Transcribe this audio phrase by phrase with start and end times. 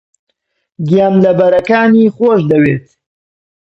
[0.87, 2.85] گیانلەبەرەکانی خۆش دەوێت.